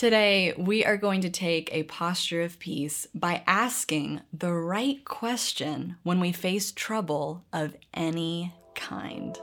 Today, 0.00 0.54
we 0.56 0.82
are 0.82 0.96
going 0.96 1.20
to 1.20 1.28
take 1.28 1.68
a 1.74 1.82
posture 1.82 2.40
of 2.40 2.58
peace 2.58 3.06
by 3.14 3.42
asking 3.46 4.22
the 4.32 4.50
right 4.50 5.04
question 5.04 5.96
when 6.04 6.20
we 6.20 6.32
face 6.32 6.72
trouble 6.72 7.44
of 7.52 7.76
any 7.92 8.54
kind. 8.74 9.36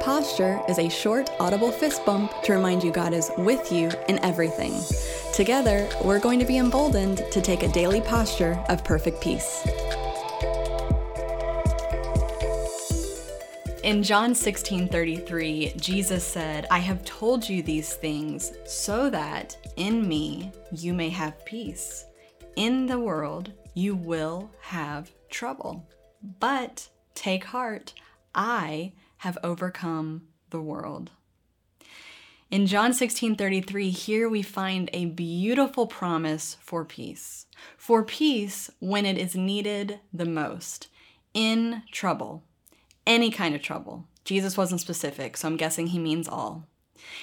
Posture 0.00 0.60
is 0.68 0.78
a 0.78 0.90
short, 0.90 1.30
audible 1.40 1.72
fist 1.72 2.04
bump 2.04 2.30
to 2.42 2.52
remind 2.52 2.84
you 2.84 2.92
God 2.92 3.14
is 3.14 3.30
with 3.38 3.72
you 3.72 3.90
in 4.06 4.18
everything. 4.18 4.78
Together, 5.32 5.88
we're 6.04 6.20
going 6.20 6.38
to 6.38 6.44
be 6.44 6.58
emboldened 6.58 7.24
to 7.30 7.40
take 7.40 7.62
a 7.62 7.72
daily 7.72 8.02
posture 8.02 8.62
of 8.68 8.84
perfect 8.84 9.22
peace. 9.22 9.66
In 13.82 14.04
John 14.04 14.32
16 14.32 14.86
33, 14.86 15.72
Jesus 15.76 16.24
said, 16.24 16.68
I 16.70 16.78
have 16.78 17.04
told 17.04 17.48
you 17.48 17.64
these 17.64 17.94
things 17.94 18.52
so 18.64 19.10
that 19.10 19.56
in 19.76 20.06
me 20.06 20.52
you 20.70 20.94
may 20.94 21.08
have 21.08 21.44
peace. 21.44 22.04
In 22.54 22.86
the 22.86 23.00
world 23.00 23.52
you 23.74 23.96
will 23.96 24.52
have 24.60 25.10
trouble. 25.30 25.84
But 26.38 26.88
take 27.16 27.42
heart, 27.42 27.92
I 28.36 28.92
have 29.16 29.36
overcome 29.42 30.28
the 30.50 30.60
world. 30.60 31.10
In 32.52 32.68
John 32.68 32.92
16:33 32.92 33.90
here 33.90 34.28
we 34.28 34.42
find 34.42 34.90
a 34.92 35.06
beautiful 35.06 35.88
promise 35.88 36.56
for 36.60 36.84
peace. 36.84 37.46
For 37.76 38.04
peace 38.04 38.70
when 38.78 39.04
it 39.06 39.18
is 39.18 39.34
needed 39.34 39.98
the 40.12 40.26
most, 40.26 40.86
in 41.34 41.82
trouble 41.90 42.44
any 43.06 43.30
kind 43.30 43.54
of 43.54 43.62
trouble. 43.62 44.06
Jesus 44.24 44.56
wasn't 44.56 44.80
specific, 44.80 45.36
so 45.36 45.48
I'm 45.48 45.56
guessing 45.56 45.88
he 45.88 45.98
means 45.98 46.28
all. 46.28 46.66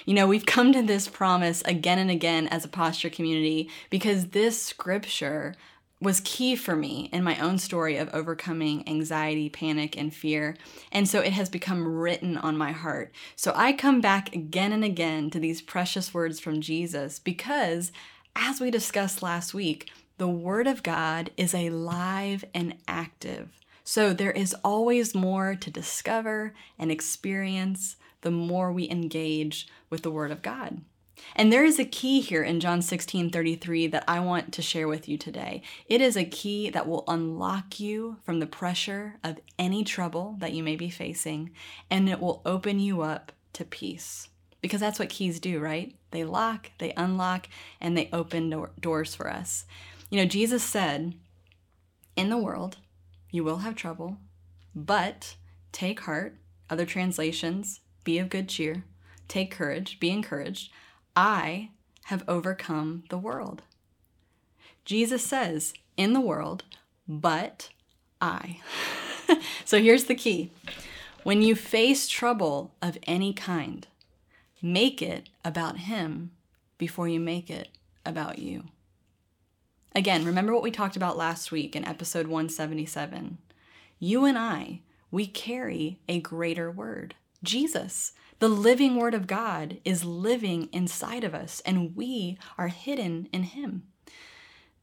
You 0.05 0.13
know, 0.13 0.27
we've 0.27 0.45
come 0.45 0.73
to 0.73 0.81
this 0.81 1.07
promise 1.07 1.61
again 1.61 1.99
and 1.99 2.11
again 2.11 2.47
as 2.47 2.65
a 2.65 2.69
posture 2.69 3.09
community 3.09 3.69
because 3.89 4.27
this 4.27 4.61
scripture 4.61 5.55
was 6.01 6.21
key 6.23 6.55
for 6.55 6.75
me 6.75 7.09
in 7.11 7.23
my 7.23 7.37
own 7.39 7.57
story 7.57 7.97
of 7.97 8.09
overcoming 8.13 8.87
anxiety, 8.87 9.49
panic, 9.49 9.97
and 9.97 10.13
fear. 10.13 10.55
And 10.91 11.07
so 11.07 11.19
it 11.19 11.33
has 11.33 11.49
become 11.49 11.85
written 11.85 12.37
on 12.37 12.57
my 12.57 12.71
heart. 12.71 13.13
So 13.35 13.51
I 13.55 13.73
come 13.73 13.99
back 13.99 14.33
again 14.33 14.71
and 14.71 14.83
again 14.83 15.29
to 15.31 15.39
these 15.39 15.61
precious 15.61 16.13
words 16.13 16.39
from 16.39 16.61
Jesus 16.61 17.19
because, 17.19 17.91
as 18.35 18.61
we 18.61 18.71
discussed 18.71 19.21
last 19.21 19.53
week, 19.53 19.91
the 20.17 20.27
Word 20.27 20.67
of 20.67 20.83
God 20.83 21.31
is 21.35 21.53
alive 21.53 22.45
and 22.53 22.75
active. 22.87 23.49
So 23.89 24.13
there 24.13 24.29
is 24.29 24.55
always 24.63 25.15
more 25.15 25.55
to 25.55 25.71
discover 25.71 26.53
and 26.77 26.91
experience 26.91 27.95
the 28.21 28.29
more 28.29 28.71
we 28.71 28.87
engage 28.87 29.67
with 29.89 30.03
the 30.03 30.11
Word 30.11 30.29
of 30.29 30.43
God. 30.43 30.81
And 31.35 31.51
there 31.51 31.65
is 31.65 31.79
a 31.79 31.85
key 31.85 32.21
here 32.21 32.43
in 32.43 32.59
John 32.59 32.83
16 32.83 33.31
33 33.31 33.87
that 33.87 34.03
I 34.07 34.19
want 34.19 34.53
to 34.53 34.61
share 34.61 34.87
with 34.87 35.09
you 35.09 35.17
today. 35.17 35.63
It 35.87 36.01
is 36.01 36.15
a 36.15 36.23
key 36.23 36.69
that 36.69 36.87
will 36.87 37.03
unlock 37.07 37.79
you 37.79 38.17
from 38.21 38.39
the 38.39 38.45
pressure 38.45 39.15
of 39.23 39.39
any 39.57 39.83
trouble 39.83 40.35
that 40.37 40.53
you 40.53 40.61
may 40.61 40.75
be 40.75 40.91
facing, 40.91 41.49
and 41.89 42.07
it 42.07 42.19
will 42.19 42.43
open 42.45 42.79
you 42.79 43.01
up 43.01 43.31
to 43.53 43.65
peace. 43.65 44.27
Because 44.61 44.81
that's 44.81 44.99
what 44.99 45.09
keys 45.09 45.39
do, 45.39 45.59
right? 45.59 45.95
They 46.11 46.23
lock, 46.23 46.69
they 46.77 46.93
unlock, 46.95 47.49
and 47.81 47.97
they 47.97 48.11
open 48.13 48.51
do- 48.51 48.69
doors 48.79 49.15
for 49.15 49.31
us. 49.31 49.65
You 50.11 50.19
know, 50.19 50.27
Jesus 50.27 50.61
said, 50.61 51.15
In 52.15 52.29
the 52.29 52.37
world, 52.37 52.77
you 53.31 53.43
will 53.43 53.57
have 53.57 53.75
trouble, 53.75 54.17
but 54.75 55.35
take 55.71 56.01
heart. 56.01 56.35
Other 56.69 56.85
translations, 56.85 57.79
be 58.03 58.19
of 58.19 58.29
good 58.29 58.47
cheer. 58.47 58.83
Take 59.27 59.51
courage, 59.51 59.99
be 59.99 60.09
encouraged. 60.09 60.71
I 61.15 61.69
have 62.05 62.23
overcome 62.27 63.03
the 63.09 63.17
world. 63.17 63.63
Jesus 64.85 65.23
says, 65.23 65.73
in 65.97 66.13
the 66.13 66.21
world, 66.21 66.63
but 67.07 67.69
I. 68.21 68.61
so 69.65 69.79
here's 69.79 70.05
the 70.05 70.15
key 70.15 70.51
when 71.23 71.41
you 71.41 71.55
face 71.55 72.07
trouble 72.07 72.73
of 72.81 72.97
any 73.03 73.33
kind, 73.33 73.85
make 74.61 75.01
it 75.01 75.29
about 75.43 75.77
Him 75.77 76.31
before 76.77 77.07
you 77.07 77.19
make 77.19 77.49
it 77.49 77.67
about 78.05 78.39
you. 78.39 78.63
Again, 79.95 80.23
remember 80.23 80.53
what 80.53 80.61
we 80.61 80.71
talked 80.71 80.95
about 80.95 81.17
last 81.17 81.51
week 81.51 81.75
in 81.75 81.83
episode 81.83 82.27
177. 82.27 83.39
You 83.97 84.23
and 84.25 84.37
I, 84.37 84.81
we 85.09 85.25
carry 85.25 85.99
a 86.07 86.19
greater 86.19 86.69
word. 86.69 87.15
Jesus, 87.43 88.13
the 88.37 88.49
living 88.49 88.97
word 88.97 89.15
of 89.15 89.25
God, 89.25 89.79
is 89.83 90.05
living 90.05 90.69
inside 90.71 91.23
of 91.23 91.33
us, 91.33 91.59
and 91.65 91.95
we 91.95 92.37
are 92.55 92.67
hidden 92.67 93.29
in 93.33 93.43
him. 93.43 93.83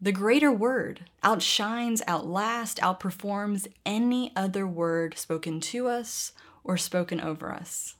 The 0.01 0.11
greater 0.11 0.53
word 0.53 1.09
outshines, 1.23 2.03
outlasts, 2.09 2.81
outperforms 2.81 3.69
any 3.87 4.33
other 4.35 4.67
word 4.67 5.17
spoken 5.17 5.61
to 5.61 5.87
us 5.87 6.33
or 6.65 6.77
spoken 6.77 7.21
over 7.21 7.53
us. 7.53 7.95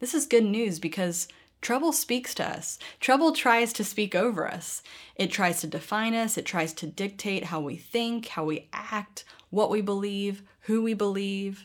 This 0.00 0.14
is 0.14 0.26
good 0.26 0.44
news 0.44 0.78
because 0.78 1.28
Trouble 1.64 1.92
speaks 1.92 2.34
to 2.34 2.46
us. 2.46 2.78
Trouble 3.00 3.32
tries 3.32 3.72
to 3.72 3.84
speak 3.84 4.14
over 4.14 4.46
us. 4.46 4.82
It 5.16 5.32
tries 5.32 5.62
to 5.62 5.66
define 5.66 6.12
us, 6.12 6.36
it 6.36 6.44
tries 6.44 6.74
to 6.74 6.86
dictate 6.86 7.44
how 7.44 7.58
we 7.60 7.74
think, 7.74 8.28
how 8.28 8.44
we 8.44 8.68
act, 8.74 9.24
what 9.48 9.70
we 9.70 9.80
believe, 9.80 10.42
who 10.60 10.82
we 10.82 10.92
believe. 10.92 11.64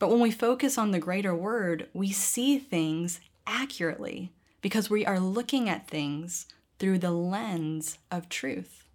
But 0.00 0.10
when 0.10 0.18
we 0.18 0.32
focus 0.32 0.76
on 0.76 0.90
the 0.90 0.98
greater 0.98 1.36
word, 1.36 1.86
we 1.94 2.10
see 2.10 2.58
things 2.58 3.20
accurately 3.46 4.32
because 4.60 4.90
we 4.90 5.06
are 5.06 5.20
looking 5.20 5.68
at 5.68 5.86
things 5.86 6.46
through 6.80 6.98
the 6.98 7.12
lens 7.12 7.98
of 8.10 8.28
truth. 8.28 8.88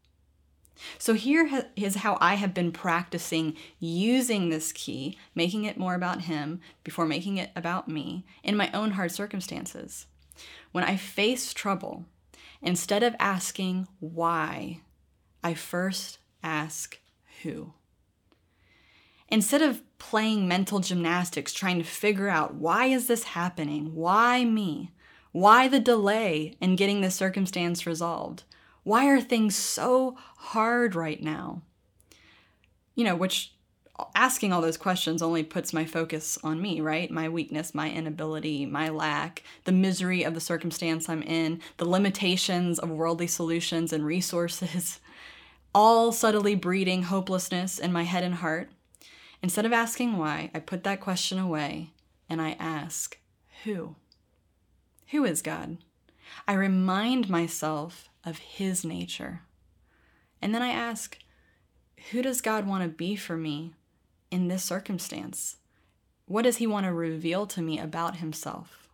So, 1.00 1.14
here 1.14 1.70
is 1.78 1.96
how 1.96 2.18
I 2.20 2.36
have 2.36 2.54
been 2.54 2.74
practicing 2.74 3.56
using 3.80 4.50
this 4.50 4.74
key, 4.74 5.18
making 5.34 5.64
it 5.64 5.78
more 5.78 5.96
about 5.96 6.24
Him 6.24 6.60
before 6.84 7.06
making 7.06 7.38
it 7.38 7.50
about 7.56 7.88
me 7.88 8.26
in 8.44 8.58
my 8.58 8.70
own 8.74 8.92
hard 8.92 9.12
circumstances. 9.12 10.06
When 10.72 10.84
I 10.84 10.96
face 10.96 11.54
trouble, 11.54 12.06
instead 12.62 13.04
of 13.04 13.16
asking 13.20 13.88
why, 14.00 14.82
I 15.44 15.54
first 15.54 16.20
ask 16.44 17.00
who. 17.44 17.74
Instead 19.30 19.62
of 19.62 19.82
playing 19.98 20.48
mental 20.48 20.80
gymnastics 20.80 21.54
trying 21.54 21.78
to 21.78 21.84
figure 21.84 22.30
out 22.30 22.56
why 22.56 22.86
is 22.86 23.08
this 23.08 23.24
happening? 23.24 23.94
Why 23.94 24.46
me? 24.46 24.92
Why 25.32 25.68
the 25.68 25.80
delay 25.80 26.56
in 26.62 26.76
getting 26.76 27.02
this 27.02 27.16
circumstance 27.16 27.86
resolved? 27.86 28.44
Why 28.84 29.08
are 29.08 29.20
things 29.20 29.56
so 29.56 30.18
hard 30.38 30.96
right 30.96 31.22
now? 31.22 31.62
You 32.96 33.04
know, 33.04 33.16
which 33.16 33.54
asking 34.16 34.54
all 34.54 34.62
those 34.62 34.78
questions 34.78 35.22
only 35.22 35.44
puts 35.44 35.74
my 35.74 35.86
focus 35.86 36.38
on 36.44 36.62
me, 36.62 36.82
right? 36.82 37.10
My 37.10 37.30
weakness, 37.30 37.74
my 37.74 37.92
inability, 37.92 38.66
my 38.66 38.90
lack, 38.90 39.44
the 39.64 39.72
misery 39.72 40.24
of 40.24 40.34
the 40.34 40.40
circumstance 40.40 41.10
I'm 41.10 41.24
in, 41.24 41.62
the 41.78 41.90
limitations 41.90 42.78
of 42.78 42.90
worldly 42.90 43.28
solutions 43.28 43.92
and 43.92 44.06
resources, 44.06 45.00
all 45.76 46.12
subtly 46.12 46.56
breeding 46.56 47.04
hopelessness 47.04 47.80
in 47.80 47.92
my 47.92 48.04
head 48.04 48.24
and 48.24 48.36
heart. 48.36 48.70
Instead 49.42 49.66
of 49.66 49.74
asking 49.74 50.18
why, 50.18 50.52
I 50.54 50.60
put 50.60 50.84
that 50.84 51.02
question 51.02 51.40
away 51.40 51.92
and 52.30 52.42
I 52.42 52.56
ask, 52.60 53.18
who? 53.64 53.96
Who 55.12 55.26
is 55.26 55.42
God? 55.42 55.78
I 56.48 56.54
remind 56.54 57.30
myself 57.30 58.10
of 58.26 58.40
His 58.40 58.84
nature. 58.84 59.42
And 60.42 60.54
then 60.54 60.62
I 60.62 60.70
ask, 60.70 61.18
who 62.12 62.22
does 62.22 62.42
God 62.42 62.68
want 62.68 62.84
to 62.84 62.90
be 62.90 63.16
for 63.16 63.38
me 63.38 63.74
in 64.32 64.48
this 64.48 64.64
circumstance? 64.64 65.58
What 66.26 66.44
does 66.44 66.58
he 66.58 66.68
want 66.68 66.86
to 66.86 66.94
reveal 66.94 67.48
to 67.48 67.62
me 67.62 67.80
about 67.80 68.18
himself? 68.18 68.90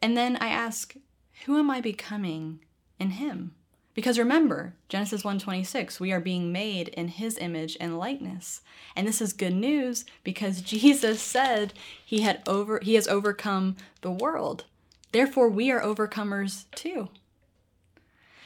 And 0.00 0.16
then 0.16 0.36
I 0.36 0.48
ask, 0.48 0.94
who 1.44 1.58
am 1.58 1.70
I 1.70 1.80
becoming 1.80 2.60
in 2.98 3.10
him? 3.10 3.54
Because 3.94 4.18
remember, 4.18 4.74
Genesis 4.88 5.22
1:26, 5.22 6.00
we 6.00 6.12
are 6.12 6.20
being 6.20 6.50
made 6.50 6.88
in 6.88 7.08
his 7.08 7.36
image 7.36 7.76
and 7.78 7.98
likeness. 7.98 8.62
And 8.96 9.06
this 9.06 9.20
is 9.20 9.32
good 9.34 9.54
news 9.54 10.04
because 10.24 10.62
Jesus 10.74 11.20
said 11.20 11.74
he 12.04 12.22
had 12.22 12.42
over 12.46 12.80
he 12.82 12.94
has 12.94 13.06
overcome 13.06 13.76
the 14.00 14.10
world. 14.10 14.64
Therefore 15.12 15.48
we 15.48 15.70
are 15.70 15.82
overcomers 15.82 16.64
too. 16.74 17.08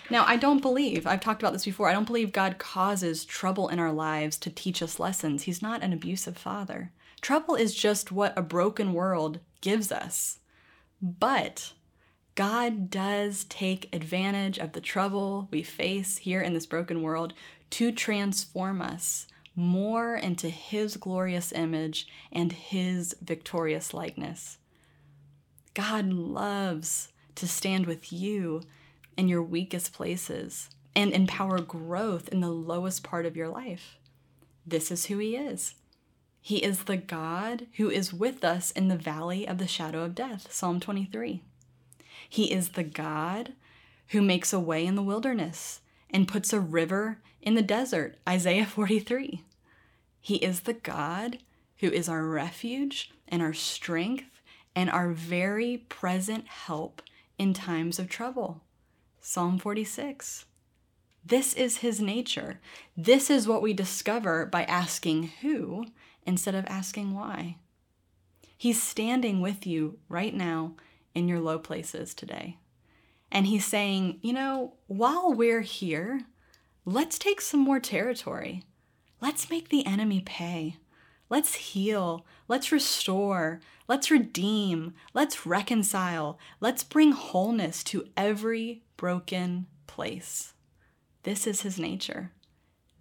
Now, 0.09 0.25
I 0.27 0.37
don't 0.37 0.63
believe, 0.63 1.07
I've 1.07 1.21
talked 1.21 1.43
about 1.43 1.53
this 1.53 1.65
before, 1.65 1.89
I 1.89 1.93
don't 1.93 2.07
believe 2.07 2.33
God 2.33 2.59
causes 2.59 3.25
trouble 3.25 3.69
in 3.69 3.79
our 3.79 3.93
lives 3.93 4.37
to 4.39 4.51
teach 4.51 4.83
us 4.83 5.01
lessons. 5.01 5.45
He's 5.45 5.63
not 5.63 5.83
an 5.83 5.93
abusive 5.93 6.39
father. 6.39 6.93
Trouble 7.21 7.55
is 7.55 7.75
just 7.75 8.13
what 8.13 8.37
a 8.37 8.43
broken 8.43 8.93
world 8.93 9.41
gives 9.61 9.91
us. 9.91 10.39
But 11.03 11.73
God 12.37 12.91
does 12.91 13.45
take 13.45 13.95
advantage 13.95 14.59
of 14.59 14.73
the 14.73 14.81
trouble 14.81 15.49
we 15.51 15.63
face 15.63 16.19
here 16.19 16.41
in 16.41 16.55
this 16.55 16.67
broken 16.67 17.03
world 17.03 17.33
to 17.71 17.91
transform 17.91 18.81
us 18.81 19.27
more 19.57 20.15
into 20.15 20.51
His 20.51 20.97
glorious 20.99 21.51
image 21.53 22.07
and 22.31 22.53
His 22.53 23.17
victorious 23.23 23.95
likeness. 23.95 24.59
God 25.75 26.13
loves 26.13 27.09
to 27.37 27.49
stand 27.49 27.87
with 27.87 28.13
you 28.13 28.63
in 29.17 29.29
your 29.29 29.43
weakest 29.43 29.93
places 29.93 30.71
and 30.95 31.13
empower 31.13 31.61
growth 31.61 32.29
in 32.29 32.41
the 32.41 32.51
lowest 32.51 33.03
part 33.03 33.27
of 33.27 33.37
your 33.37 33.49
life. 33.49 33.99
This 34.67 34.91
is 34.91 35.07
who 35.07 35.19
He 35.19 35.37
is. 35.37 35.75
He 36.41 36.59
is 36.59 36.85
the 36.85 36.97
God 36.97 37.67
who 37.77 37.91
is 37.91 38.13
with 38.13 38.45
us 38.45 38.71
in 38.71 38.89
the 38.89 38.97
valley 38.97 39.49
of 39.49 39.59
the 39.59 39.67
shadow 39.67 40.03
of 40.05 40.15
death, 40.15 40.53
Psalm 40.53 40.79
23. 40.79 41.43
He 42.29 42.53
is 42.53 42.71
the 42.71 42.85
God 42.85 43.53
who 44.09 44.23
makes 44.23 44.53
a 44.53 44.61
way 44.61 44.87
in 44.87 44.95
the 44.95 45.03
wilderness 45.03 45.81
and 46.09 46.29
puts 46.29 46.53
a 46.53 46.61
river 46.61 47.19
in 47.43 47.55
the 47.55 47.63
desert, 47.63 48.17
Isaiah 48.29 48.67
43. 48.67 49.43
He 50.21 50.37
is 50.37 50.61
the 50.61 50.75
God 50.75 51.39
who 51.79 51.89
is 51.89 52.09
our 52.09 52.25
refuge 52.25 53.13
and 53.29 53.43
our 53.43 53.53
strength 53.53 54.41
and 54.75 54.91
our 54.91 55.11
very 55.13 55.79
present 55.89 56.47
help 56.49 57.03
in 57.39 57.55
times 57.55 57.99
of 57.99 58.09
trouble, 58.09 58.63
Psalm 59.29 59.59
46. 59.59 60.45
This 61.25 61.53
is 61.55 61.79
his 61.79 62.01
nature. 62.01 62.61
This 62.97 63.29
is 63.29 63.49
what 63.49 63.61
we 63.61 63.73
discover 63.73 64.47
by 64.47 64.63
asking 64.63 65.33
who 65.41 65.87
instead 66.25 66.55
of 66.55 66.65
asking 66.67 67.13
why. 67.13 67.57
He's 68.57 68.81
standing 68.81 69.41
with 69.41 69.67
you 69.67 69.99
right 70.09 70.33
now 70.33 70.77
in 71.13 71.27
your 71.27 71.41
low 71.41 71.59
places 71.59 72.15
today. 72.15 72.59
And 73.33 73.47
he's 73.47 73.65
saying, 73.65 74.21
you 74.23 74.33
know, 74.33 74.75
while 74.87 75.33
we're 75.33 75.63
here, 75.63 76.21
let's 76.85 77.19
take 77.19 77.41
some 77.41 77.59
more 77.59 77.81
territory. 77.81 78.63
Let's 79.21 79.51
make 79.51 79.71
the 79.71 79.85
enemy 79.87 80.23
pay. 80.25 80.77
Let's 81.29 81.55
heal. 81.55 82.25
Let's 82.49 82.73
restore. 82.73 83.61
Let's 83.89 84.11
redeem. 84.11 84.95
Let's 85.15 85.47
reconcile. 85.47 86.39
Let's 86.61 86.85
bring 86.85 87.13
wholeness 87.13 87.83
to 87.85 88.09
every 88.17 88.83
broken 88.97 89.67
place. 89.87 90.55
This 91.23 91.47
is 91.47 91.63
his 91.63 91.79
nature. 91.79 92.33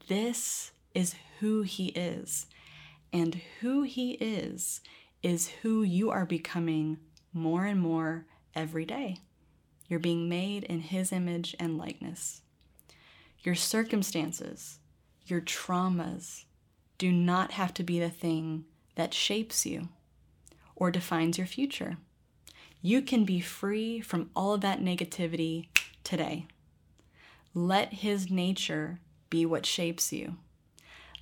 This 0.08 0.72
is 0.94 1.16
who 1.40 1.62
he 1.62 1.88
is. 1.88 2.48
And 3.14 3.42
who 3.62 3.84
he 3.84 4.12
is, 4.14 4.82
is 5.26 5.48
who 5.64 5.82
you 5.82 6.12
are 6.12 6.26
becoming 6.26 6.98
more 7.34 7.66
and 7.66 7.80
more 7.80 8.26
every 8.54 8.86
day. 8.86 9.18
You're 9.88 10.00
being 10.00 10.30
made 10.30 10.64
in 10.64 10.82
His 10.82 11.12
image 11.12 11.56
and 11.60 11.78
likeness. 11.78 12.42
Your 13.42 13.56
circumstances, 13.56 14.80
your 15.26 15.42
traumas 15.42 16.45
do 16.98 17.12
not 17.12 17.52
have 17.52 17.74
to 17.76 17.84
be 17.84 18.00
the 18.00 18.10
thing 18.10 18.66
that 18.96 19.14
shapes 19.14 19.66
you 19.66 19.90
or 20.76 20.92
defines 20.92 21.38
your 21.38 21.48
future. 21.48 21.98
You 22.82 23.02
can 23.02 23.26
be 23.26 23.40
free 23.40 24.00
from 24.00 24.30
all 24.36 24.54
of 24.54 24.62
that 24.62 24.80
negativity 24.80 25.68
today. 26.04 26.48
Let 27.54 27.94
His 27.94 28.30
nature 28.30 29.00
be 29.30 29.46
what 29.46 29.66
shapes 29.66 30.14
you. 30.14 30.36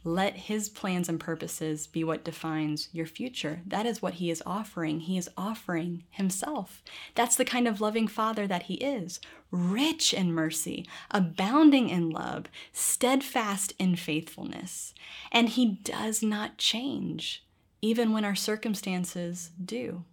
Let 0.03 0.35
His 0.35 0.67
plans 0.69 1.07
and 1.07 1.19
purposes 1.19 1.87
be 1.87 2.03
what 2.03 2.25
defines 2.25 2.89
your 2.91 3.05
future. 3.05 3.61
That 3.65 3.85
is 3.85 4.01
what 4.01 4.15
He 4.15 4.29
is 4.29 4.43
offering. 4.45 5.01
He 5.01 5.17
is 5.17 5.29
offering 5.37 6.03
Himself. 6.09 6.83
That's 7.15 7.35
the 7.35 7.45
kind 7.45 7.67
of 7.67 7.79
loving 7.79 8.07
Father 8.07 8.45
that 8.47 8.63
He 8.63 8.75
is 8.75 9.19
rich 9.49 10.13
in 10.13 10.33
mercy, 10.33 10.85
abounding 11.11 11.87
in 11.87 12.09
love, 12.09 12.45
steadfast 12.71 13.73
in 13.77 13.95
faithfulness. 13.95 14.93
And 15.31 15.49
He 15.49 15.79
does 15.83 16.21
not 16.21 16.57
change, 16.57 17.45
even 17.81 18.11
when 18.11 18.25
our 18.25 18.35
circumstances 18.35 19.51
do. 19.63 20.03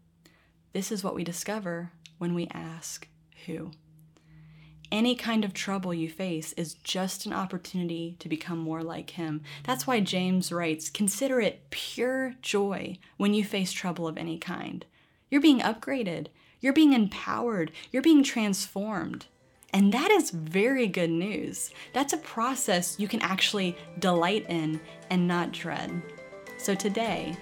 This 0.73 0.93
is 0.93 1.03
what 1.03 1.15
we 1.15 1.25
discover 1.25 1.91
when 2.19 2.35
we 2.35 2.47
ask 2.53 3.09
who. 3.47 3.73
Any 4.93 5.15
kind 5.15 5.45
of 5.45 5.55
trouble 5.55 5.95
you 5.95 6.09
face 6.09 6.53
is 6.55 6.75
just 6.75 7.25
an 7.25 7.33
opportunity 7.33 8.17
to 8.19 8.29
become 8.29 8.59
more 8.59 8.83
like 8.83 9.11
Him. 9.11 9.43
That's 9.63 9.87
why 9.87 10.01
James 10.01 10.51
writes 10.51 10.91
Consider 10.91 11.41
it 11.41 11.71
pure 11.71 12.35
joy 12.43 12.99
when 13.17 13.33
you 13.33 13.45
face 13.45 13.71
trouble 13.71 14.09
of 14.09 14.19
any 14.19 14.37
kind. 14.37 14.85
You're 15.31 15.41
being 15.41 15.61
upgraded, 15.61 16.27
you're 16.61 16.73
being 16.73 16.93
empowered, 16.93 17.71
you're 17.93 18.03
being 18.03 18.25
transformed. 18.25 19.27
And 19.73 19.93
that 19.93 20.11
is 20.11 20.31
very 20.31 20.89
good 20.89 21.11
news. 21.11 21.71
That's 21.93 22.13
a 22.13 22.19
process 22.19 22.99
you 22.99 23.07
can 23.07 23.23
actually 23.23 23.77
delight 24.01 24.47
in 24.49 24.81
and 25.09 25.29
not 25.29 25.53
dread. 25.53 26.03
So 26.59 26.75
today, 26.75 27.37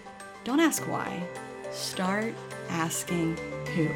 don't 0.45 0.61
ask 0.61 0.87
why, 0.87 1.27
start 1.71 2.35
asking 2.69 3.39
who. 3.75 3.89